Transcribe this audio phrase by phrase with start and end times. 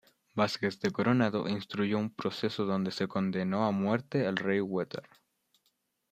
[0.33, 5.07] Vázquez de Coronado instruyó un proceso donde se condenó a muerte al rey huetar.